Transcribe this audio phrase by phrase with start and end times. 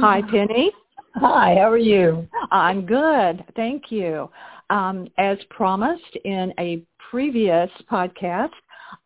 [0.00, 0.70] Hi, Penny.
[1.16, 2.26] Hi, how are you?
[2.50, 3.44] I'm good.
[3.54, 4.28] Thank you.
[4.70, 8.50] Um, as promised in a previous podcast,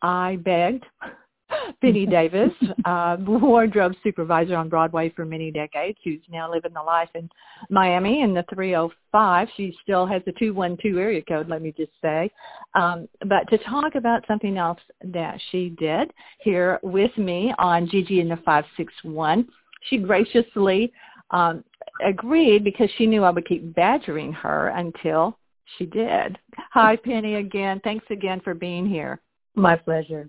[0.03, 0.85] I begged
[1.80, 2.53] Penny Davis,
[2.85, 7.28] uh, wardrobe supervisor on Broadway for many decades, who's now living the life in
[7.70, 9.48] Miami in the 305.
[9.56, 12.30] She still has the 212 area code, let me just say.
[12.74, 16.10] Um, but to talk about something else that she did
[16.41, 19.48] here with me on Gigi in the 561,
[19.83, 20.93] she graciously
[21.30, 21.65] um,
[22.05, 25.39] agreed because she knew I would keep badgering her until
[25.77, 26.39] she did.
[26.73, 27.80] Hi, Penny, again.
[27.85, 29.21] Thanks again for being here.
[29.55, 30.29] My pleasure.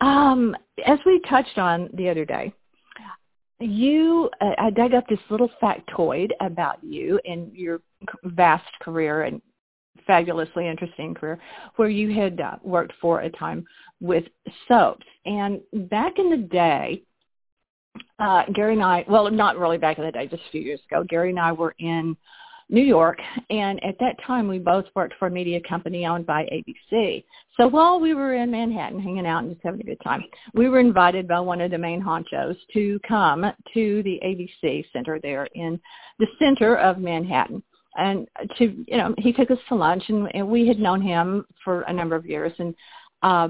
[0.00, 0.54] Um,
[0.84, 2.52] as we touched on the other day,
[3.60, 7.80] you, uh, I dug up this little factoid about you and your
[8.24, 9.40] vast career and
[10.06, 11.38] fabulously interesting career
[11.76, 13.64] where you had uh, worked for a time
[14.00, 14.24] with
[14.68, 15.06] soaps.
[15.24, 17.02] And back in the day,
[18.18, 20.80] uh, Gary and I, well, not really back in the day, just a few years
[20.90, 22.16] ago, Gary and I were in
[22.68, 26.42] New York, and at that time we both worked for a media company owned by
[26.44, 27.24] ABC.
[27.56, 30.68] So while we were in Manhattan hanging out and just having a good time, we
[30.68, 35.46] were invited by one of the main honchos to come to the ABC Center there
[35.54, 35.80] in
[36.18, 37.62] the center of Manhattan.
[37.96, 38.26] And
[38.58, 41.82] to, you know, he took us to lunch, and, and we had known him for
[41.82, 42.52] a number of years.
[42.58, 42.74] And
[43.22, 43.48] uh,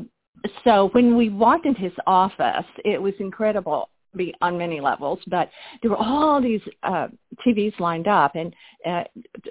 [0.63, 5.51] so when we walked into his office, it was incredible be on many levels, but
[5.83, 7.09] there were all these uh,
[7.47, 8.55] TVs lined up and
[8.87, 9.05] uh,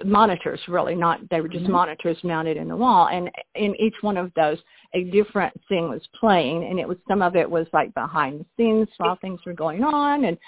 [0.04, 1.72] monitors really, not, they were just mm-hmm.
[1.72, 3.08] monitors mounted in the wall.
[3.08, 4.58] And in each one of those,
[4.94, 8.46] a different thing was playing and it was, some of it was like behind the
[8.56, 10.38] scenes while things were going on and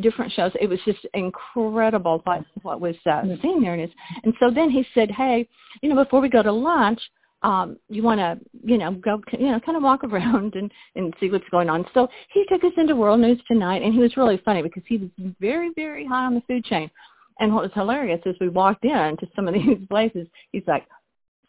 [0.00, 0.52] different shows.
[0.60, 3.42] It was just incredible what, what was uh, mm-hmm.
[3.42, 3.74] seen there.
[3.74, 3.92] And,
[4.24, 5.48] and so then he said, hey,
[5.82, 7.00] you know, before we go to lunch,
[7.42, 11.14] um, you want to, you know, go, you know, kind of walk around and, and
[11.20, 11.86] see what's going on.
[11.94, 14.98] So he took us into World News Tonight, and he was really funny because he
[14.98, 15.10] was
[15.40, 16.90] very, very high on the food chain.
[17.38, 20.86] And what was hilarious is we walked in to some of these places, he's like,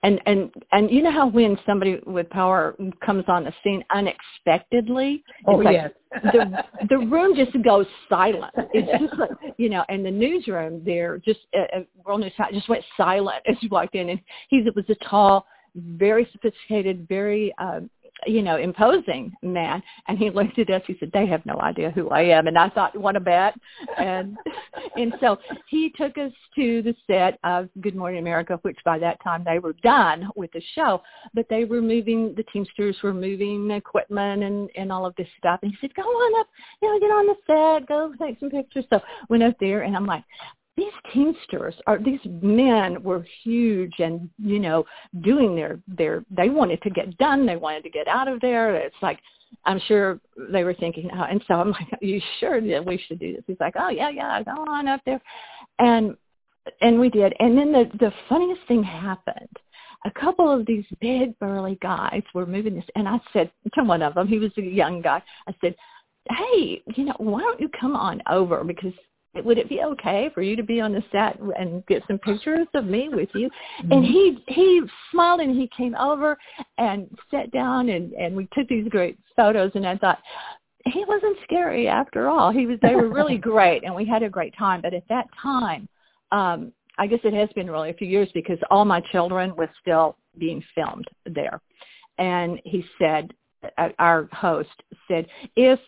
[0.04, 2.76] and and and you know how when somebody with power
[3.06, 5.92] comes on the scene unexpectedly, oh like yes,
[6.24, 8.52] the the room just goes silent.
[8.74, 12.84] It's just like you know, and the newsroom there just uh, World News just went
[12.98, 14.20] silent as you walked in, and
[14.50, 15.46] he was a tall
[15.76, 17.82] very sophisticated, very uh,
[18.28, 19.82] you know, imposing man.
[20.08, 20.82] And he looked at us.
[20.86, 23.56] He said, "They have no idea who I am." And I thought, "What a bet!"
[23.98, 24.38] And
[24.96, 25.38] and so
[25.68, 29.60] he took us to the set of Good Morning America, which by that time they
[29.60, 31.02] were done with the show,
[31.34, 32.36] but they were moving.
[32.36, 35.60] The Teamsters were moving equipment and and all of this stuff.
[35.64, 36.48] And he said, "Go on up,
[36.82, 39.96] you know, get on the set, go take some pictures." So went up there, and
[39.96, 40.24] I'm like,
[40.78, 44.86] these teamsters are these men were huge and you know
[45.22, 47.46] doing their their they wanted to get done.
[47.46, 48.76] They wanted to get out of there.
[48.76, 49.20] It's like
[49.66, 53.02] i'm sure they were thinking oh, and so i'm like are you sure that we
[53.08, 53.44] should do this?
[53.48, 55.22] He's like oh yeah yeah go on up there.
[55.80, 56.16] And
[56.80, 57.34] and we did.
[57.40, 59.50] And then the the funniest thing happened.
[60.06, 64.02] A couple of these big burly guys were moving this and i said to one
[64.02, 65.76] of them he was a young guy i said
[66.30, 68.64] hey you know why don't you come on over?
[68.64, 68.94] Because
[69.36, 72.68] would it be okay for you to be on the set and get some pictures
[72.74, 73.50] of me with you?
[73.82, 73.92] Mm-hmm.
[73.92, 74.82] and he he
[75.12, 76.38] smiled and he came over
[76.78, 80.20] and sat down and and we took these great photos and i thought
[80.86, 82.52] he wasn't scary after all.
[82.52, 84.82] He was they were really great and we had a great time.
[84.82, 85.88] But at that time
[86.32, 89.70] um i guess it has been really a few years because all my children were
[89.82, 91.62] still being filmed there.
[92.18, 93.34] And he said
[93.78, 94.70] uh, our host
[95.08, 95.80] said if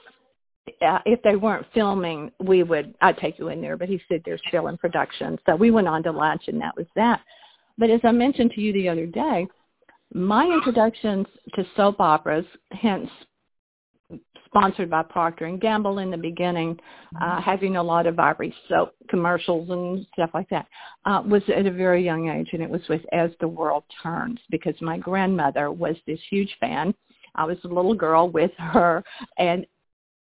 [0.82, 4.22] uh, if they weren't filming, we would, I'd take you in there, but he said
[4.26, 5.38] they're still in production.
[5.46, 7.22] So we went on to lunch and that was that.
[7.78, 9.48] But as I mentioned to you the other day,
[10.14, 11.26] my introductions
[11.56, 13.10] to soap operas, hence
[14.46, 16.80] sponsored by Procter and Gamble in the beginning,
[17.20, 20.68] uh, having a lot of Ivory soap commercials and stuff like that,
[21.06, 24.40] uh, was at a very young age, and it was with As the World Turns
[24.52, 26.94] because my grandmother was this huge fan.
[27.36, 29.04] I was a little girl with her,
[29.40, 29.66] and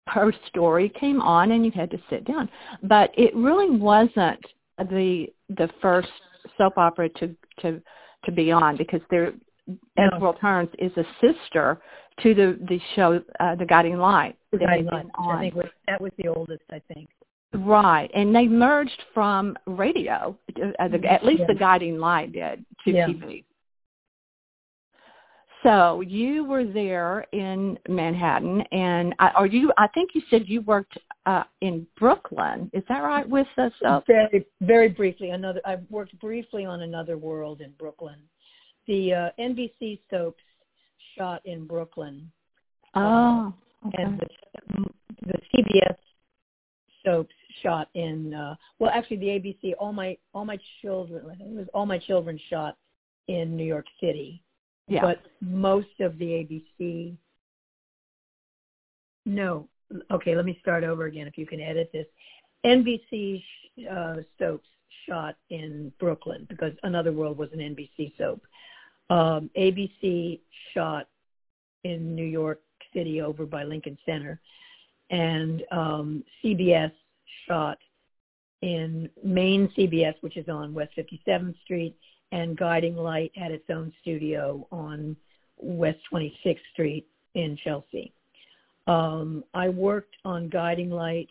[0.08, 2.50] her story came on and you had to sit down.
[2.84, 4.44] But it really wasn't
[4.78, 6.10] the the first
[6.57, 7.81] soap opera to to
[8.25, 9.34] to be on because there
[9.98, 10.10] no.
[10.19, 11.81] World Turns is a sister
[12.22, 14.36] to the the show uh, The Guiding Light.
[14.52, 15.06] The Guiding Light.
[15.19, 17.10] I think was, that was the oldest, I think.
[17.54, 20.38] Right, and they merged from radio,
[20.80, 21.46] uh, the, at least yeah.
[21.48, 23.08] the Guiding Light did, to yeah.
[23.08, 23.44] TV.
[25.65, 29.73] So you were there in Manhattan, and I, are you?
[29.79, 30.95] I think you said you worked
[31.25, 32.69] uh, in Brooklyn.
[32.71, 33.27] Is that right?
[33.27, 33.71] With us?
[34.06, 35.31] Very, very briefly.
[35.31, 35.62] Another.
[35.65, 38.17] I worked briefly on Another World in Brooklyn.
[38.85, 40.44] The uh, NBC soaps
[41.17, 42.31] shot in Brooklyn.
[42.94, 43.51] Oh.
[43.88, 44.03] Okay.
[44.03, 44.85] And the,
[45.25, 45.95] the CBS
[47.03, 47.33] soaps
[47.63, 51.56] shot in uh well actually the ABC all my all my children I think it
[51.56, 52.77] was all my children shot
[53.27, 54.41] in New York City.
[54.88, 55.02] Yeah.
[55.02, 57.16] But most of the ABC
[59.26, 59.68] no.
[60.12, 62.06] Okay, let me start over again if you can edit this.
[62.66, 63.44] NBC
[63.92, 64.68] uh soaps
[65.08, 68.42] shot in Brooklyn because Another World was an NBC soap.
[69.10, 70.40] Um ABC
[70.74, 71.08] shot
[71.84, 72.62] in New York
[72.94, 74.40] City over by Lincoln Center
[75.10, 76.92] and um, CBS
[77.48, 77.78] shot
[78.62, 81.96] in main CBS, which is on West 57th Street,
[82.36, 85.16] and Guiding Light had its own studio on
[85.58, 88.12] West 26th Street in Chelsea.
[88.88, 91.30] Um, I worked on Guiding Light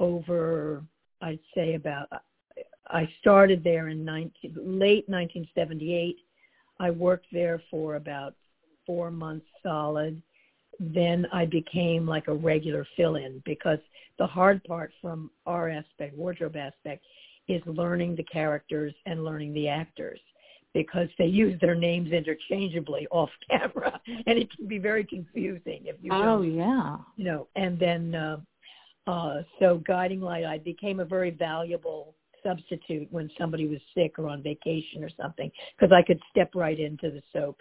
[0.00, 0.82] over,
[1.22, 2.08] I'd say about,
[2.88, 6.16] I started there in 19, late 1978.
[6.80, 8.34] I worked there for about
[8.86, 10.20] four months solid
[10.80, 13.78] then I became like a regular fill-in because
[14.18, 17.04] the hard part from our aspect, wardrobe aspect,
[17.48, 20.20] is learning the characters and learning the actors
[20.74, 25.96] because they use their names interchangeably off camera and it can be very confusing if
[26.00, 28.36] you oh yeah you know and then uh
[29.06, 34.28] uh so guiding light i became a very valuable substitute when somebody was sick or
[34.28, 37.60] on vacation or something because i could step right into the soap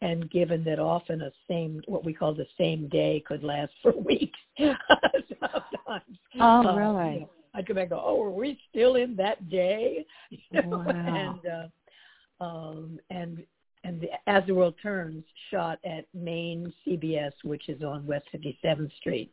[0.00, 3.92] and given that often a same what we call the same day could last for
[3.92, 6.18] weeks sometimes.
[6.40, 7.26] Oh, uh, really?
[7.54, 10.04] I'd come back and go, oh, are we still in that day?
[10.30, 10.78] You know?
[10.78, 11.40] Wow.
[11.40, 13.44] And uh, um, and
[13.84, 18.94] and the, as the world turns, shot at main CBS, which is on West 57th
[18.96, 19.30] Street,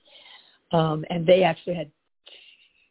[0.72, 1.90] um, and they actually had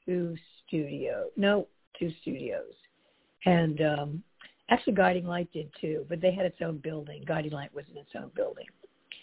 [0.06, 0.35] two
[0.67, 1.69] studios, no,
[1.99, 2.73] two studios,
[3.44, 4.23] and um,
[4.71, 7.25] Actually, Guiding Light did too, but they had its own building.
[7.27, 8.67] Guiding Light was in its own building.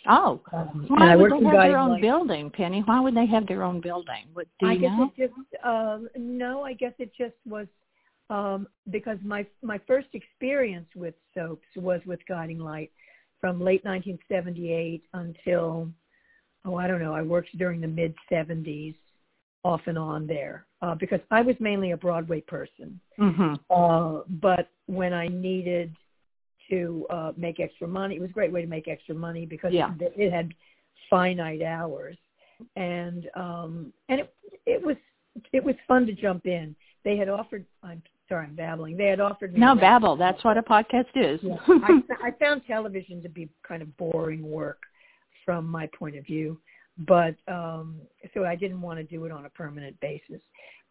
[0.05, 2.01] Oh, Um, why would they have their own Light.
[2.01, 2.81] building, Penny?
[2.81, 4.27] Why would they have their own building?
[4.33, 5.11] What, do I you guess know?
[5.17, 6.63] it just um, no.
[6.63, 7.67] I guess it just was
[8.29, 12.91] um, because my my first experience with soaps was with Guiding Light
[13.41, 15.89] from late 1978 until
[16.65, 17.13] oh I don't know.
[17.13, 18.95] I worked during the mid 70s
[19.63, 22.99] off and on there uh, because I was mainly a Broadway person.
[23.17, 25.93] hmm Uh, but when I needed
[26.69, 29.73] to uh, make extra money, it was a great way to make extra money because
[29.73, 29.93] Yeah.
[29.99, 30.53] it, it had
[31.09, 32.17] finite hours,
[32.75, 34.33] and um, and it
[34.65, 34.97] it was
[35.53, 36.75] it was fun to jump in.
[37.03, 37.65] They had offered.
[37.83, 38.97] I'm sorry, I'm babbling.
[38.97, 39.59] They had offered me.
[39.59, 40.17] No, babble.
[40.17, 41.39] That's what a podcast is.
[41.43, 41.55] Yeah.
[41.67, 44.79] I, I found television to be kind of boring work
[45.45, 46.59] from my point of view,
[47.07, 47.95] but um,
[48.33, 50.41] so I didn't want to do it on a permanent basis.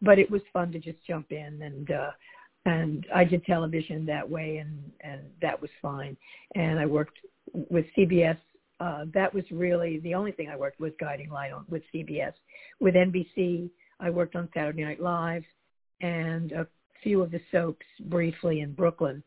[0.01, 2.11] But it was fun to just jump in and uh,
[2.67, 6.17] and I did television that way, and and that was fine.
[6.55, 7.17] And I worked
[7.53, 8.37] with CBS.
[8.79, 12.33] Uh, that was really the only thing I worked with Guiding Light on with CBS.
[12.79, 13.69] With NBC,
[13.99, 15.43] I worked on Saturday Night Live
[16.01, 16.67] and a
[17.01, 19.23] few of the soaps briefly in Brooklyn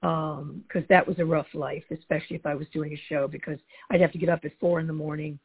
[0.00, 3.58] because that was a rough life, especially if I was doing a show because
[3.90, 5.38] I'd have to get up at four in the morning.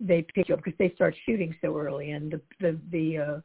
[0.00, 3.40] They'd pick you up because they start shooting so early, and the the the uh,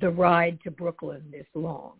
[0.00, 1.94] the ride to Brooklyn is long.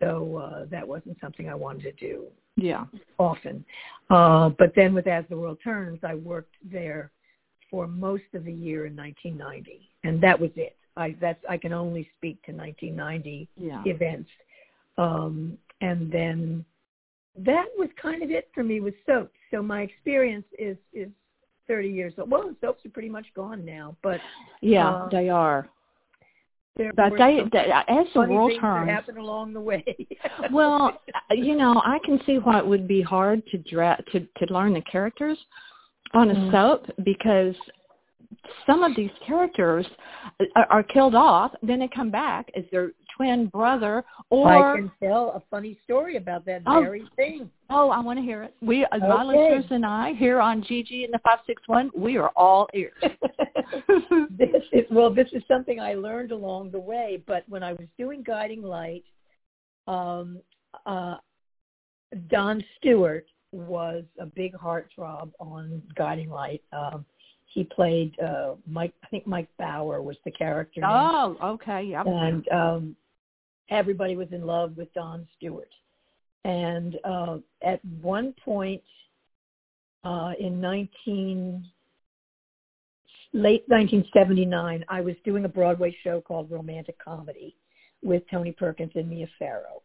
[0.00, 2.26] So uh, that wasn't something I wanted to do
[2.56, 2.84] yeah.
[3.18, 3.64] often.
[4.08, 7.10] Uh, but then with As the World Turns, I worked there
[7.70, 10.76] for most of the year in 1990, and that was it.
[10.96, 13.82] I that's I can only speak to 1990 Yeah.
[13.84, 14.28] events,
[14.98, 16.64] um, and then
[17.36, 19.38] that was kind of it for me with soaps.
[19.52, 21.08] So my experience is is
[21.68, 22.28] 30 years old.
[22.30, 24.20] Well, soaps are pretty much gone now, but
[24.62, 25.68] Yeah, Uh, they are.
[26.80, 29.84] There But they, some they as the world turns, happened along the way.
[30.52, 34.52] well, you know, I can see why it would be hard to dra- to to
[34.52, 35.38] learn the characters
[36.14, 36.50] on a Mhm.
[36.50, 37.54] soap because
[38.66, 39.86] some of these characters
[40.56, 44.90] are, are killed off, then they come back as their twin brother, or I can
[45.02, 46.80] tell a funny story about that Oh.
[46.80, 47.50] very thing.
[47.68, 48.54] oh, I want to hear it.
[48.62, 52.16] We, uh my listeners and I, here on Gigi and the five six one, we
[52.16, 52.94] are all ears.
[54.30, 57.22] this is well, this is something I learned along the way.
[57.26, 59.04] But when I was doing Guiding Light,
[59.86, 60.38] um,
[60.86, 61.16] uh,
[62.28, 66.62] Don Stewart was a big heartthrob on Guiding Light.
[66.72, 67.04] Um,
[67.46, 68.94] he played uh, Mike.
[69.04, 70.80] I think Mike Bauer was the character.
[70.80, 70.90] name.
[70.90, 72.02] oh, okay, yeah.
[72.06, 72.96] and um,
[73.70, 75.70] everybody was in love with Don Stewart.
[76.44, 78.82] And uh, at one point
[80.04, 81.64] uh, in 19
[83.32, 87.56] late 1979, I was doing a Broadway show called Romantic Comedy
[88.02, 89.82] with Tony Perkins and Mia Farrow.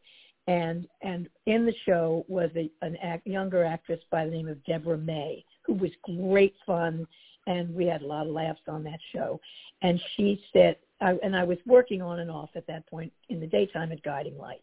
[0.48, 4.63] And and in the show was a, an act, younger actress by the name of
[4.65, 7.08] Deborah May, who was great fun,
[7.48, 9.39] and we had a lot of laughs on that show.
[9.82, 13.40] And she said, I, and I was working on and off at that point in
[13.40, 14.62] the daytime at Guiding Light.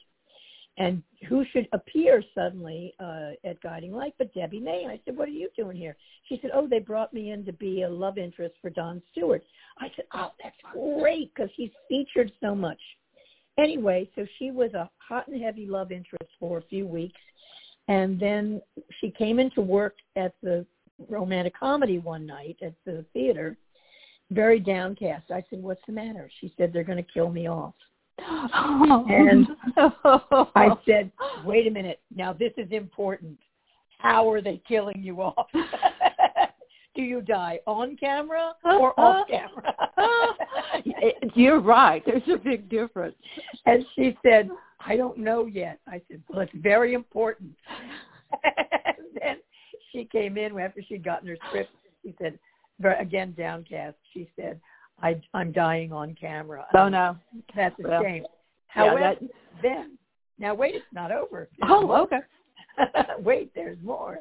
[0.78, 4.86] And who should appear suddenly uh, at Guiding Light but Debbie May?
[4.88, 5.96] I said, what are you doing here?
[6.28, 9.42] She said, oh, they brought me in to be a love interest for Don Stewart.
[9.78, 12.80] I said, oh, that's great because he's featured so much.
[13.58, 17.20] Anyway, so she was a hot and heavy love interest for a few weeks.
[17.88, 18.62] And then
[19.00, 20.64] she came into work at the
[21.08, 23.58] romantic comedy one night at the theater,
[24.32, 25.30] very downcast.
[25.30, 26.30] I said, what's the matter?
[26.40, 27.74] She said, they're going to kill me off.
[28.18, 29.46] And
[29.76, 31.10] I said,
[31.44, 32.00] wait a minute.
[32.14, 33.38] Now this is important.
[33.98, 35.46] How are they killing you off?
[36.94, 39.74] Do you die on camera or off camera?
[41.34, 42.02] You're right.
[42.04, 43.16] There's a big difference.
[43.64, 44.50] And she said,
[44.84, 45.78] I don't know yet.
[45.86, 47.52] I said, well, it's very important.
[48.44, 49.36] and then
[49.90, 51.70] she came in after she'd gotten her script.
[52.02, 52.38] She said,
[52.90, 54.60] again, downcast, she said,
[55.02, 56.66] I, I'm dying on camera.
[56.76, 57.16] Oh no,
[57.54, 58.24] that's a well, shame.
[58.68, 59.22] However, yeah, that...
[59.62, 59.98] then
[60.38, 61.48] now wait, it's not over.
[61.58, 62.00] There's oh, more.
[62.00, 62.20] okay.
[63.18, 64.20] wait, there's more.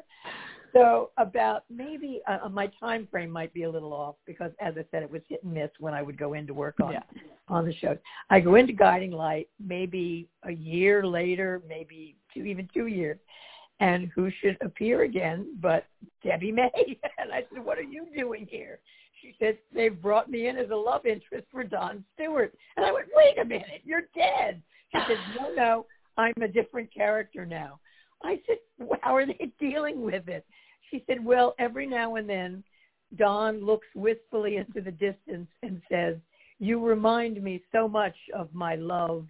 [0.72, 4.84] So about maybe uh, my time frame might be a little off because, as I
[4.90, 7.02] said, it was hit and miss when I would go into work on yeah.
[7.48, 7.98] on the shows.
[8.30, 13.18] I go into Guiding Light maybe a year later, maybe two, even two years,
[13.82, 15.86] and who should appear again but
[16.24, 16.70] Debbie May?
[17.18, 18.78] and I said, "What are you doing here?"
[19.20, 22.92] She said, "They've brought me in as a love interest for Don Stewart." And I
[22.92, 24.62] went, "Wait a minute, you're dead."
[24.92, 25.86] She said, "No, no,
[26.16, 27.80] I'm a different character now."
[28.22, 28.58] I said,
[29.02, 30.46] "How are they dealing with it?"
[30.90, 32.62] She said, "Well, every now and then,
[33.16, 36.16] Don looks wistfully into the distance and says."
[36.58, 39.26] You remind me so much of my love,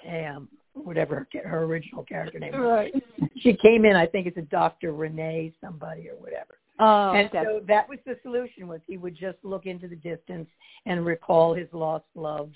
[0.00, 0.48] Pam
[0.84, 2.60] whatever her original character name was.
[2.60, 2.94] Right.
[3.40, 4.92] She came in, I think it's a Dr.
[4.92, 6.58] Renee somebody or whatever.
[6.80, 7.42] Oh, and okay.
[7.44, 10.48] so that was the solution was he would just look into the distance
[10.84, 12.50] and recall his lost love.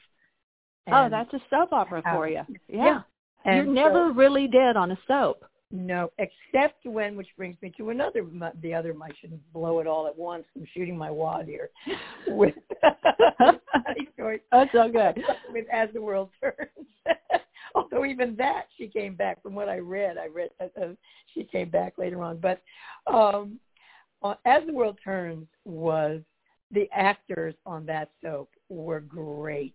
[0.91, 2.43] oh, that's a soap opera for you.
[2.69, 3.03] Yeah.
[3.45, 3.55] yeah.
[3.55, 5.45] You're never so- really dead on a soap.
[5.73, 8.27] No, except when, which brings me to another,
[8.61, 10.45] the other, I shouldn't blow it all at once.
[10.57, 11.71] I'm shooting my wad here.
[12.27, 12.55] With.
[14.50, 15.15] That's okay.
[15.53, 16.89] with As the World Turns.
[17.75, 20.19] Although even that, she came back from what I read.
[20.19, 20.89] I read uh, uh,
[21.35, 22.39] she came back later on.
[22.39, 22.61] But
[23.07, 23.59] um,
[24.23, 26.21] uh, As the World Turns was
[26.71, 29.75] the actors on that soap were great,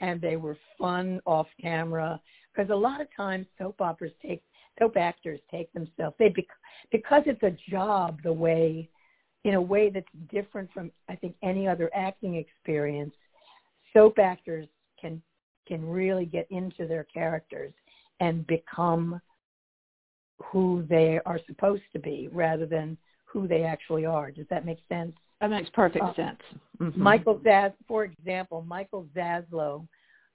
[0.00, 2.20] and they were fun off camera
[2.54, 4.42] because a lot of times soap operas take
[4.78, 6.44] soap actors take themselves they bec-
[6.92, 8.88] because it's a job the way
[9.44, 13.14] in a way that's different from I think any other acting experience.
[13.92, 14.66] Soap actors
[15.00, 15.22] can
[15.66, 17.72] can really get into their characters
[18.20, 19.20] and become
[20.38, 24.30] who they are supposed to be rather than who they actually are.
[24.30, 25.14] Does that make sense?
[25.40, 26.40] That makes perfect Uh, sense.
[26.78, 26.96] Mhm.
[26.96, 29.86] Michael Zaz, for example, Michael Zaslow,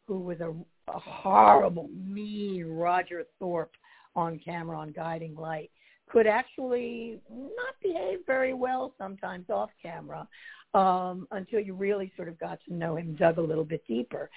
[0.05, 0.53] who was a,
[0.87, 3.75] a horrible, mean Roger Thorpe
[4.15, 5.71] on camera on Guiding Light,
[6.07, 10.27] could actually not behave very well sometimes off camera
[10.73, 14.29] um, until you really sort of got to know him, dug a little bit deeper.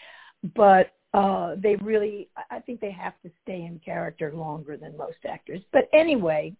[0.54, 5.18] But uh, they really, I think they have to stay in character longer than most
[5.28, 5.60] actors.
[5.72, 6.54] But anyway,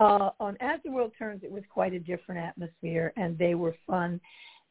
[0.00, 3.74] uh, on As the World Turns, it was quite a different atmosphere, and they were
[3.86, 4.20] fun.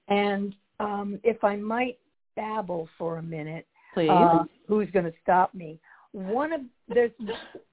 [0.08, 1.98] And um, if I might
[2.36, 4.10] babble for a minute, Please.
[4.10, 5.80] uh, who's going to stop me?
[6.12, 7.12] One of there's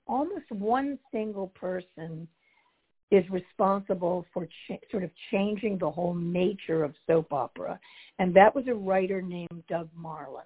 [0.06, 2.28] almost one single person
[3.10, 7.78] is responsible for ch- sort of changing the whole nature of soap opera,
[8.18, 10.44] and that was a writer named Doug Marland.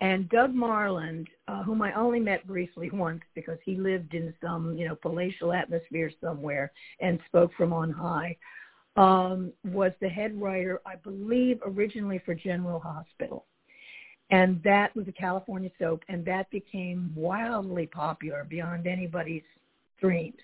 [0.00, 4.76] And Doug Marland, uh, whom I only met briefly once because he lived in some,
[4.76, 8.36] you know, palatial atmosphere somewhere and spoke from on high,
[8.96, 13.46] um, was the head writer, I believe, originally for General Hospital.
[14.30, 19.42] And that was a California soap, and that became wildly popular beyond anybody's
[20.00, 20.40] dreams.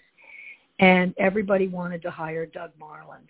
[0.81, 3.29] And everybody wanted to hire Doug Marland.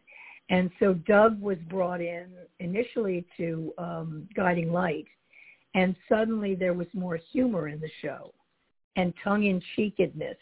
[0.51, 2.27] And so Doug was brought in
[2.61, 5.07] initially to um, Guiding Light,
[5.75, 8.33] and suddenly there was more humor in the show
[8.97, 10.37] and tongue-in-cheekedness.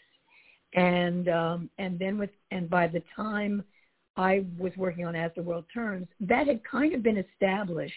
[0.73, 3.63] And um, and then with and by the time
[4.17, 7.93] I was working on As the World Turns, that had kind of been established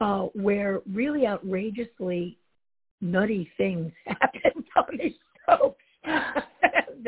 [0.00, 2.38] uh, where really outrageously
[3.00, 5.14] nutty things happened on these
[5.46, 5.84] soaps.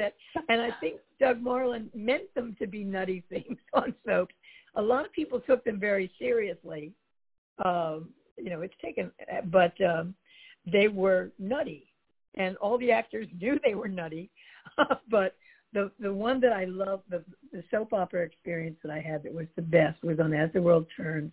[0.03, 0.15] That,
[0.49, 4.35] and I think Doug Marland meant them to be nutty things on soaps.
[4.75, 6.93] A lot of people took them very seriously.
[7.65, 9.11] Um, you know, it's taken,
[9.47, 10.15] but um,
[10.71, 11.87] they were nutty,
[12.35, 14.31] and all the actors knew they were nutty.
[15.11, 15.37] but
[15.73, 19.35] the the one that I loved, the the soap opera experience that I had that
[19.35, 21.33] was the best was on As the World Turns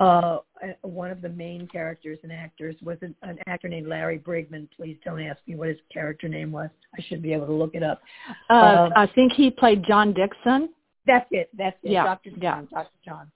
[0.00, 0.38] Uh,
[0.82, 4.68] one of the main characters and actors was an, an actor named Larry Bryggman.
[4.76, 6.70] Please don't ask me what his character name was.
[6.96, 8.00] I should be able to look it up.
[8.48, 10.70] Uh, um, I think he played John Dixon.
[11.06, 11.48] That's it.
[11.56, 11.92] That's it.
[11.92, 12.04] Yeah.
[12.04, 12.30] Dr.
[12.30, 12.68] John.
[12.70, 12.78] Yeah.
[12.78, 12.90] Dr.
[13.04, 13.30] John.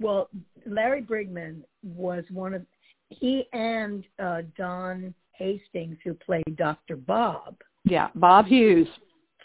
[0.00, 0.28] Well,
[0.66, 2.62] Larry Bryggman was one of
[3.08, 6.96] he and uh, Don Hastings, who played Dr.
[6.96, 7.56] Bob.
[7.84, 8.88] Yeah, Bob Hughes.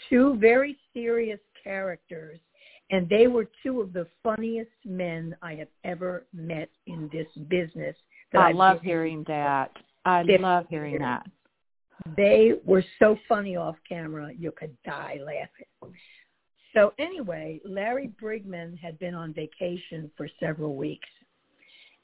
[0.10, 2.40] Two very serious characters
[2.92, 7.96] and they were two of the funniest men I have ever met in this business.
[8.34, 9.72] I I've love hearing that.
[10.06, 11.02] I love hearing years.
[11.02, 11.28] that.
[12.18, 15.96] They were so funny off camera, you could die laughing.
[16.74, 21.08] So anyway, Larry Bryggman had been on vacation for several weeks.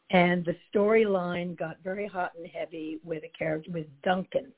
[0.09, 4.53] And the storyline got very hot and heavy with a character with Duncan,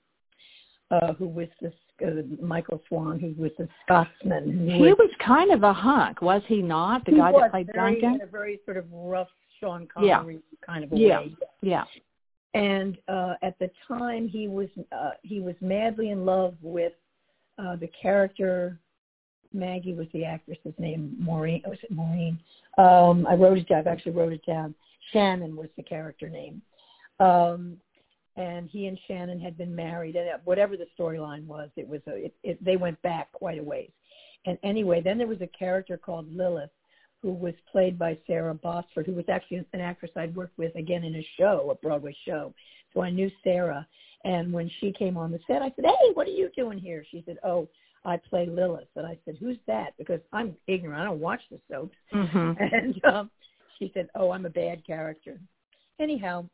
[0.91, 1.71] uh, who was the
[2.05, 4.69] uh, Michael Swan, who was the Scotsman.
[4.69, 7.05] He was kind of a hunk, was he not?
[7.05, 8.15] The he guy was that played very, Duncan?
[8.15, 9.27] in a very sort of rough
[9.59, 10.17] Sean Yeah.
[10.19, 11.19] Connery kind of a Yeah.
[11.19, 11.35] way.
[11.61, 11.83] Yeah.
[12.53, 16.93] And uh, at the time, he was uh, he was madly in love with
[17.59, 18.79] uh, the character.
[19.53, 21.15] Maggie was the actress's name.
[21.19, 22.39] Maureen was it Maureen?
[22.77, 23.87] Um, I wrote it down.
[23.87, 24.73] I actually wrote it down.
[25.11, 26.61] Shannon was the character name.
[27.19, 27.77] Um,
[28.39, 32.25] and he and Shannon had been married, and whatever the storyline was, it was a,
[32.25, 33.91] it, it, they went back quite a ways.
[34.45, 36.69] And anyway, then there was a character called Lilith,
[37.21, 41.03] who was played by Sarah Botsford, who was actually an actress I'd worked with again
[41.03, 42.53] in a show, a Broadway show.
[42.93, 43.85] So I knew Sarah.
[44.23, 47.05] And when she came on the set, I said, "Hey, what are you doing here?"
[47.11, 47.67] She said, "Oh,
[48.05, 51.01] I play Lilith." And I said, "Who's that?" Because I'm ignorant.
[51.01, 51.95] I don't watch the soaps.
[52.13, 52.55] Mhm.
[52.73, 53.31] And um,
[53.77, 55.37] she said, "Oh, I'm a bad character."
[55.99, 56.45] Anyhow,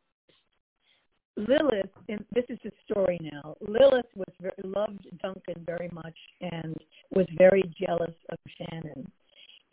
[1.37, 3.55] Lilith, and this is the story now.
[3.67, 6.75] Lilith was very, loved Duncan very much and
[7.13, 9.11] was very jealous of Shannon,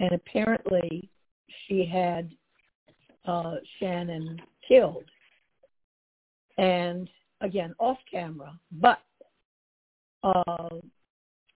[0.00, 1.08] and apparently
[1.66, 2.30] she had
[3.26, 5.04] uh, Shannon killed,
[6.58, 7.08] and
[7.40, 8.58] again off camera.
[8.72, 8.98] But
[10.24, 10.68] uh,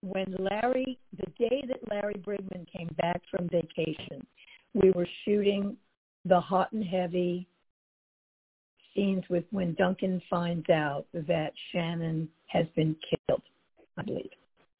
[0.01, 4.27] when Larry, the day that Larry Bryggman came back from vacation,
[4.75, 5.77] we were shooting
[6.25, 7.47] the hot and heavy
[8.95, 13.43] scenes with when Duncan finds out that Shannon has been killed,
[13.97, 14.31] I believe.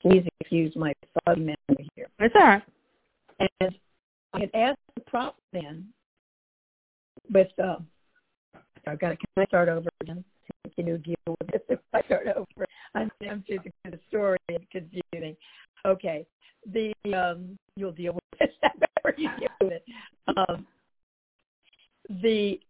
[0.01, 0.93] Please excuse my
[1.25, 2.09] foggy memory here.
[2.19, 2.63] It's all right.
[3.61, 3.79] And
[4.35, 5.87] I had asked the prop man
[7.33, 7.77] with, uh,
[8.87, 10.25] I've got to, can I start over again?
[10.75, 12.67] Can you deal with this if I start over?
[12.95, 15.37] I'm, I'm just the story is confusing.
[15.87, 16.27] Okay.
[16.73, 19.85] The, um, you'll deal with it however you deal with it.
[20.37, 20.67] Um,
[22.23, 22.61] the,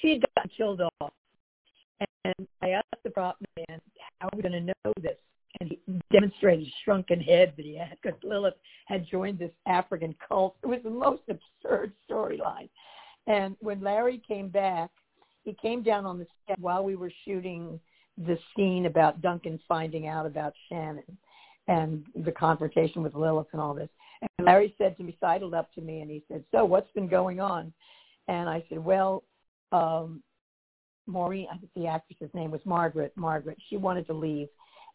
[0.00, 1.12] she, gotten killed off.
[2.24, 3.80] And I asked the prop man,
[4.18, 5.16] how are we going to know this?
[5.60, 5.80] And he
[6.12, 8.54] demonstrated a shrunken head that he had because Lilith
[8.86, 10.56] had joined this African cult.
[10.62, 12.68] It was the most absurd storyline.
[13.26, 14.90] And when Larry came back,
[15.44, 17.80] he came down on the set while we were shooting
[18.26, 21.16] the scene about Duncan finding out about Shannon
[21.68, 23.88] and the confrontation with Lilith and all this.
[24.20, 27.06] And Larry said to me, sidled up to me, and he said, "So what's been
[27.06, 27.72] going on?"
[28.26, 29.22] And I said, "Well,
[29.72, 30.22] um,
[31.06, 33.12] Maureen, I think the actress's name was Margaret.
[33.16, 34.48] Margaret, she wanted to leave,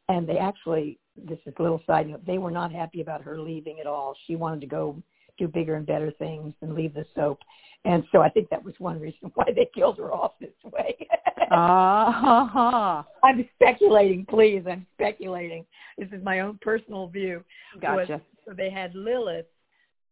[0.09, 3.39] and they actually, this is a little side note, they were not happy about her
[3.39, 4.15] leaving at all.
[4.27, 5.01] She wanted to go
[5.37, 7.39] do bigger and better things and leave the soap,
[7.85, 11.07] and so I think that was one reason why they killed her off this way.
[11.51, 13.05] Ah, ha, ha.
[13.23, 14.63] I'm speculating, please.
[14.69, 15.65] I'm speculating.
[15.97, 17.43] This is my own personal view.
[17.81, 18.21] Gotcha.
[18.45, 19.45] So they had Lilith.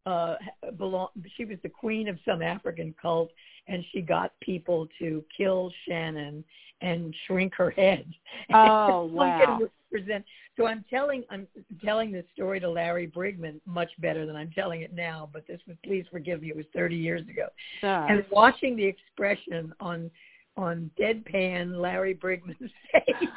[0.07, 0.33] Uh,
[0.79, 1.09] belong.
[1.37, 3.29] She was the queen of some African cult,
[3.67, 6.43] and she got people to kill Shannon
[6.81, 8.05] and shrink her head.
[8.53, 9.59] Oh, wow.
[10.57, 11.47] So I'm telling I'm
[11.83, 15.29] telling this story to Larry Bryggman much better than I'm telling it now.
[15.31, 16.49] But this was please forgive me.
[16.49, 17.47] It was 30 years ago.
[17.81, 18.07] Sure.
[18.07, 20.09] And watching the expression on
[20.57, 23.29] on deadpan Larry Bryggman's face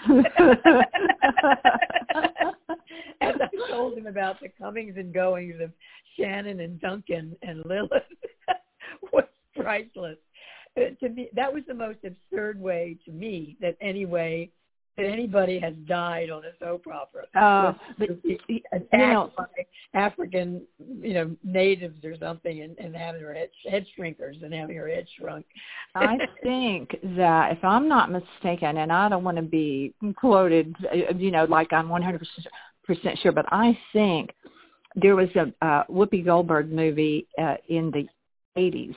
[3.21, 5.71] as I told him about the comings and goings of
[6.19, 8.03] Shannon and Duncan and Lilith
[9.13, 9.25] was
[9.64, 10.18] priceless.
[10.77, 14.50] Uh, To me, that was the most absurd way to me that any way
[14.96, 17.24] that anybody has died on a soap opera.
[17.35, 18.61] Uh, but, you
[18.92, 19.44] know- by
[19.94, 20.62] African,
[21.00, 24.88] you know, natives or something, and, and having her head, head shrinkers and having her
[24.88, 25.46] head shrunk.
[25.94, 31.14] I think that if I'm not mistaken, and I don't want to be quoted, uh,
[31.16, 32.20] you know, like I'm 100%
[33.22, 34.31] sure, but I think
[34.94, 38.07] there was a uh, Whoopi Goldberg movie uh, in the
[38.57, 38.94] 80s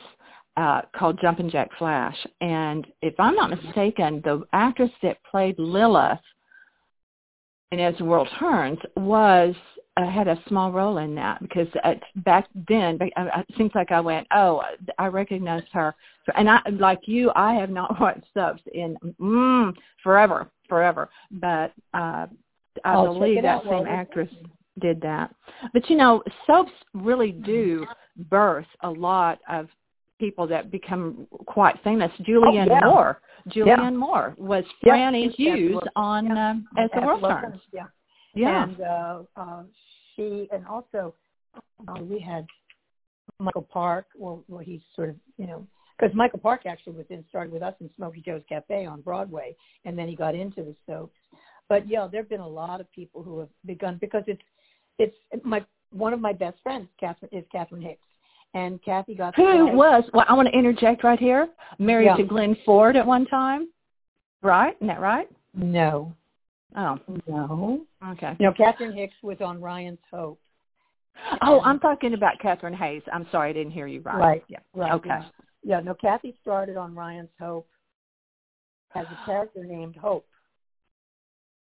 [0.58, 6.20] uh, called Jumpin' Jack Flash, and if I'm not mistaken, the actress that played Lilith
[7.72, 9.56] in As the World Turns was
[9.98, 13.92] uh, had a small role in that because uh, back then uh, it seems like
[13.92, 14.64] I went, oh,
[14.98, 15.96] I recognized her,
[16.36, 22.26] and I like you, I have not watched soaps in mm, forever, forever, but uh,
[22.84, 24.30] I I'll believe that same actress
[24.80, 25.34] did that.
[25.74, 27.86] But you know, soaps really do
[28.30, 29.68] birth a lot of
[30.20, 32.12] people that become quite famous.
[32.22, 32.86] Julianne oh, yeah.
[32.86, 33.22] Moore.
[33.50, 33.90] Julianne yeah.
[33.92, 34.94] Moore was yeah.
[34.94, 36.50] Franny Hughes on yeah.
[36.52, 37.62] um, As the World Turns.
[37.74, 37.86] Yeah.
[38.36, 38.64] Yeah.
[38.64, 39.64] And uh, uh,
[40.16, 41.14] she and also
[41.88, 42.46] uh, we had
[43.40, 44.08] Michael Park.
[44.16, 45.66] Well, well, he's sort of you know
[45.98, 49.56] because Michael Park actually was in started with us in Smokey Joe's Cafe on Broadway,
[49.86, 51.18] and then he got into the soaps.
[51.70, 54.42] But yeah, there have been a lot of people who have begun because it's
[55.00, 58.07] it's my one of my best friends, Catherine, is Catherine Hicks,
[58.58, 59.76] and Kathy got who started.
[59.76, 60.04] was.
[60.14, 61.48] Well, I want to interject right here.
[61.80, 62.18] Married Yeah.
[62.18, 63.70] to Glenn Ford at one time,
[64.42, 64.76] right?
[64.78, 65.30] Isn't that right?
[65.54, 66.14] No,
[66.76, 68.36] Oh, no, okay.
[68.40, 68.52] no.
[68.54, 70.40] Catherine Hicks was on Ryan's Hope.
[71.42, 73.02] Oh, I'm talking about Catherine Hayes.
[73.12, 74.18] I'm sorry, I didn't hear you right.
[74.18, 74.44] Right.
[74.48, 74.60] Yeah.
[74.76, 74.92] Right.
[74.94, 75.10] Okay.
[75.10, 75.24] Yeah.
[75.64, 75.80] yeah.
[75.80, 77.68] No, Kathy started on Ryan's Hope
[78.96, 80.28] as a character named Hope.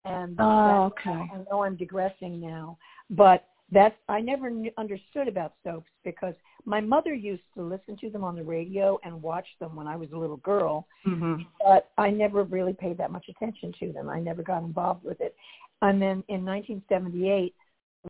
[0.04, 1.12] And Oh, okay.
[1.12, 2.78] I know I'm digressing now,
[3.10, 8.10] but that's I never knew, understood about soaps because my mother used to listen to
[8.10, 11.46] them on the radio and watch them when I was a little girl, Mhm.
[11.64, 14.10] but I never really paid that much attention to them.
[14.10, 15.36] I never got involved with it.
[15.82, 17.54] And then in 1978,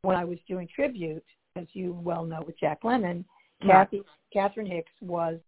[0.03, 3.25] when I was doing tribute, as you well know, with Jack Lemmon,
[3.61, 3.89] Right.
[3.89, 5.39] Kathy Catherine Hicks was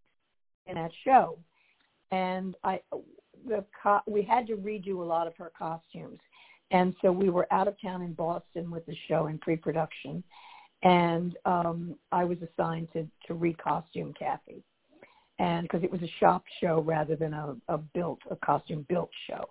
[0.66, 1.38] in that show,
[2.12, 2.82] and I
[3.46, 6.20] the co- we had to redo a lot of her costumes,
[6.72, 10.24] and so we were out of town in Boston with the show in pre-production,
[10.84, 14.64] and um, I was assigned to to recostume Kathy,
[15.40, 19.10] and because it was a shop show rather than a, a built a costume built
[19.28, 19.50] show.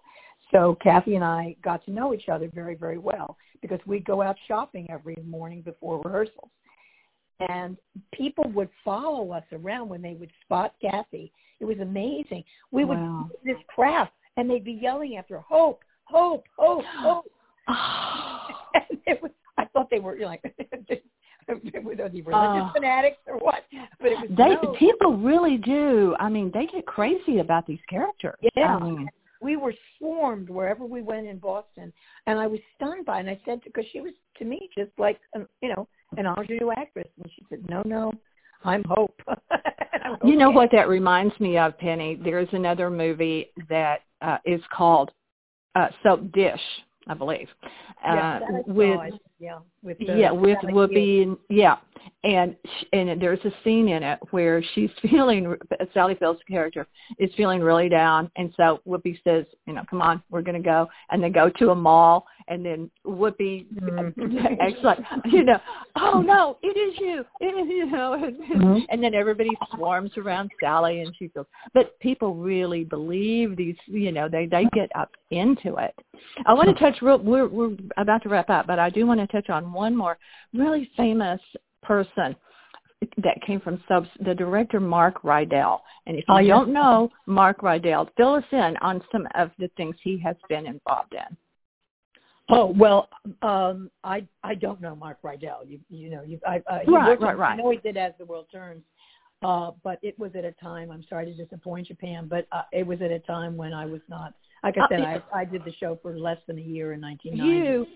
[0.52, 4.22] So Kathy and I got to know each other very, very well because we'd go
[4.22, 6.50] out shopping every morning before rehearsals.
[7.48, 7.76] And
[8.12, 11.32] people would follow us around when they would spot Kathy.
[11.60, 12.44] It was amazing.
[12.70, 13.30] We would Wow.
[13.44, 17.26] this crap and they'd be yelling after Hope, Hope, Hope, Hope.
[17.68, 20.42] and it was, I thought they were you know, like
[21.48, 22.70] were they religious Oh.
[22.74, 23.64] fanatics or what?
[24.00, 26.14] But it was They no, people really do.
[26.20, 28.36] I mean, they get crazy about these characters.
[28.56, 28.76] Yeah.
[28.76, 29.08] I mean,
[29.40, 31.92] we were swarmed wherever we went in Boston,
[32.26, 33.20] and I was stunned by it.
[33.20, 36.70] And I said, because she was to me just like an, you know an ingenue
[36.76, 38.12] actress, and she said, "No, no,
[38.64, 39.20] I'm Hope."
[39.90, 42.20] And I went, you know what that reminds me of, Penny?
[42.22, 45.10] There's another movie that uh, is called
[45.78, 46.60] uh, Soap Dish,
[47.06, 47.48] I believe,
[48.06, 49.20] uh, saw with it.
[49.40, 51.76] Yeah, with the, yeah, with Whoopi, and, yeah,
[52.24, 55.54] and sh- and there's a scene in it where she's feeling
[55.94, 56.86] Sally Field's character
[57.18, 60.66] is feeling really down, and so Whoopi says, you know, come on, we're going to
[60.66, 64.56] go, and they go to a mall, and then Whoopi Mhm.
[64.60, 65.60] acts like, you know,
[65.96, 68.86] oh no, it is you, it is you know, and, Mhm.
[68.88, 74.10] and then everybody swarms around Sally, and she feels, but people really believe these, you
[74.10, 75.94] know, they they get up into it.
[76.46, 77.18] I want to touch real.
[77.18, 80.18] We're we're about to wrap up, but I do want to touch on one more
[80.52, 81.40] really famous
[81.82, 82.34] person
[83.18, 84.08] that came from subs.
[84.24, 88.76] The director Mark Rydell, and if you Oh, don't know Mark Rydell, fill us in
[88.80, 91.36] on some of the things he has been involved in.
[92.50, 93.08] Oh well,
[93.42, 95.68] um, I I don't know Mark Rydell.
[95.68, 97.52] You you know you I uh, Right, right, right.
[97.52, 98.82] I know he did as the world turns,
[99.42, 100.90] uh, but it was at a time.
[100.90, 103.84] I'm sorry to disappoint you, Pam, but uh, it was at a time when I
[103.84, 104.32] was not.
[104.64, 105.20] Like I Uh, said, yeah.
[105.32, 107.68] I I did the show for less than a year in 1990.
[107.70, 107.86] You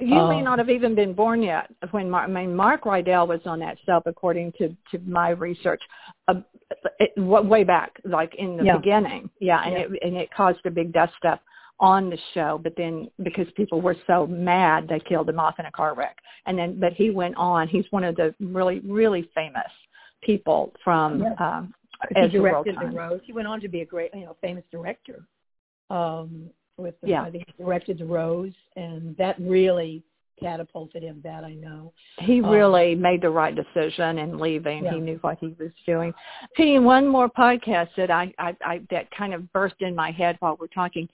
[0.00, 3.26] you may Uh, not have even been born yet when Mark, I mean Mark Rydell
[3.26, 5.82] was on that soap, according to to my research,
[6.28, 6.40] uh,
[7.00, 8.76] it, wa- way back, like in the Yeah.
[8.76, 9.80] beginning, yeah, and Yeah.
[9.80, 11.40] it and it caused a big dust up
[11.80, 12.58] on the show.
[12.58, 16.18] But then because people were so mad, they killed him off in a car wreck,
[16.46, 17.66] and then but he went on.
[17.68, 19.72] He's one of the really really famous
[20.22, 21.22] people from.
[21.22, 21.34] Yeah.
[21.34, 21.74] Um,
[22.10, 22.96] he as the world directed the.
[22.96, 23.20] Rose.
[23.24, 25.24] He went on to be a great, you know, famous director.
[25.90, 27.22] Um, with the, Yeah.
[27.22, 30.02] I think he directed the Rose, and that really
[30.40, 31.20] catapulted him.
[31.24, 31.92] That I know.
[32.20, 34.84] he Um, really made the right decision in leaving.
[34.84, 34.94] Yeah.
[34.94, 36.14] He knew what he was doing.
[36.54, 40.36] Penny, one more podcast that I, I, I that kind of burst in my head
[40.38, 41.08] while we're talking,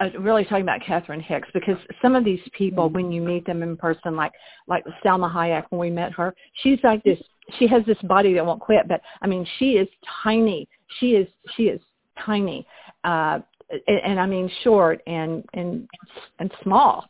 [0.00, 2.94] uh, really talking about Catherine Hicks because some of these people, Mm-hmm.
[2.96, 4.32] when you meet them in person, like
[4.66, 7.18] like Salma Hayek, when we met her, she's like this.
[7.58, 9.88] She has this body that won't quit, but I mean, she is
[10.22, 10.68] tiny.
[10.98, 11.80] She is she is
[12.24, 12.66] tiny.
[13.04, 15.88] Uh, and, and I mean short and and
[16.38, 17.04] and small.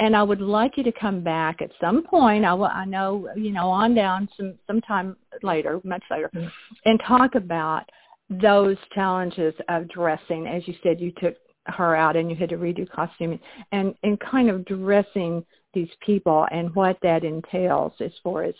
[0.00, 2.44] And I would like you to come back at some point.
[2.44, 6.50] I, will- I know you know on down some sometime later, much later, Mhm.
[6.86, 7.84] and talk about
[8.28, 10.46] those challenges of dressing.
[10.48, 13.40] As you said, you took her out and you had to redo costuming
[13.72, 18.54] and and kind of dressing these people and what that entails as far as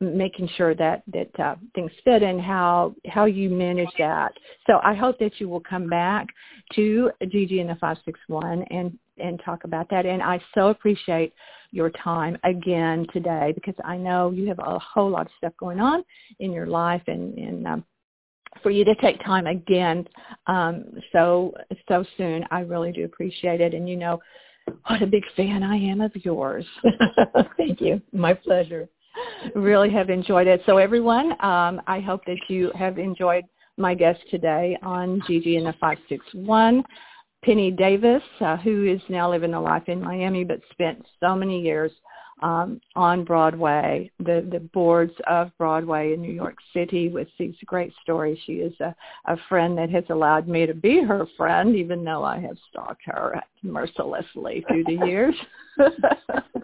[0.00, 4.32] making sure that that uh, things fit and how how you manage that.
[4.66, 6.26] So I hope that you will come back
[6.74, 10.06] to Gigi and the 561 and and talk about that.
[10.06, 11.32] And I so appreciate
[11.70, 15.80] your time again today because I know you have a whole lot of stuff going
[15.80, 16.04] on
[16.40, 17.84] in your life and and um,
[18.62, 20.06] for you to take time again
[20.46, 21.54] um, so
[21.88, 23.74] so soon, I really do appreciate it.
[23.74, 24.20] And you know
[24.86, 26.64] what a big fan I am of yours.
[27.56, 28.00] Thank you.
[28.12, 28.88] My pleasure
[29.54, 30.62] really have enjoyed it.
[30.66, 33.44] So everyone, um, I hope that you have enjoyed
[33.76, 36.84] my guest today on Gigi and the 561.
[37.44, 41.60] Penny Davis, uh, who is now living a life in Miami, but spent so many
[41.60, 41.92] years
[42.42, 47.92] um, on Broadway, the, the boards of Broadway in New York City with these great
[48.02, 48.38] stories.
[48.44, 48.94] She is a,
[49.26, 53.02] a friend that has allowed me to be her friend, even though I have stalked
[53.06, 55.34] her mercilessly through the years.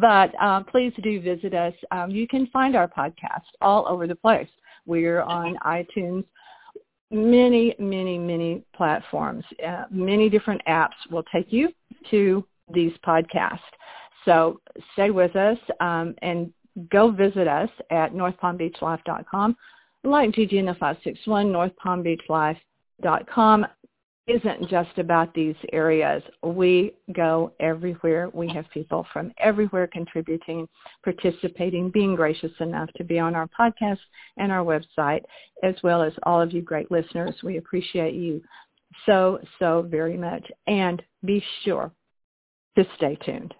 [0.00, 1.74] but uh, please do visit us.
[1.90, 4.48] Um, you can find our podcast all over the place.
[4.86, 6.24] We're on iTunes,
[7.10, 9.44] many, many, many platforms.
[9.66, 11.70] Uh, many different apps will take you
[12.10, 13.60] to these podcasts.
[14.24, 14.60] So
[14.92, 16.52] stay with us um, and
[16.90, 19.56] go visit us at northpalmbeachlife.com.
[20.04, 23.66] Like Gigi in the 561, northpalmbeachlife.com
[24.26, 26.22] isn't just about these areas.
[26.42, 28.28] We go everywhere.
[28.32, 30.68] We have people from everywhere contributing,
[31.04, 34.00] participating, being gracious enough to be on our podcast
[34.36, 35.22] and our website,
[35.62, 37.36] as well as all of you great listeners.
[37.44, 38.42] We appreciate you
[39.04, 40.44] so, so very much.
[40.66, 41.92] And be sure
[42.76, 43.54] to stay tuned.